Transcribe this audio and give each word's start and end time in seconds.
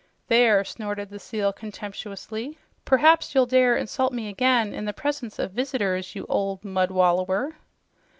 "There!" 0.29 0.63
snorted 0.63 1.11
the 1.11 1.19
Seal 1.19 1.53
contemptuously. 1.53 2.57
"Perhaps 2.85 3.35
you'll 3.35 3.45
dare 3.45 3.77
insult 3.77 4.11
me 4.11 4.29
again 4.29 4.73
in 4.73 4.85
the 4.85 4.93
presence 4.93 5.37
of 5.37 5.51
visitors, 5.51 6.15
you 6.15 6.25
old 6.27 6.65
mud 6.65 6.89
wallower!" 6.89 7.57